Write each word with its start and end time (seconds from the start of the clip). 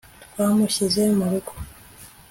Twamushyize 0.31 1.01
mu 1.17 1.25
rugo 1.31 1.53